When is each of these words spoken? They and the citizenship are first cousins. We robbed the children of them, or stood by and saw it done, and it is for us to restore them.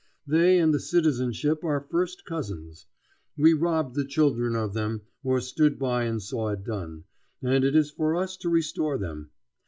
They 0.25 0.57
and 0.57 0.73
the 0.73 0.79
citizenship 0.79 1.63
are 1.63 1.79
first 1.91 2.25
cousins. 2.25 2.87
We 3.37 3.53
robbed 3.53 3.93
the 3.93 4.03
children 4.03 4.55
of 4.55 4.73
them, 4.73 5.01
or 5.23 5.39
stood 5.39 5.77
by 5.77 6.05
and 6.05 6.19
saw 6.19 6.49
it 6.49 6.63
done, 6.63 7.03
and 7.43 7.63
it 7.63 7.75
is 7.75 7.91
for 7.91 8.15
us 8.15 8.35
to 8.37 8.49
restore 8.49 8.97
them. 8.97 9.29